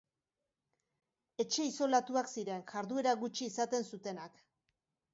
[1.43, 4.47] Etxe isolatuak ziren, jarduera gutxi izaten zutenak.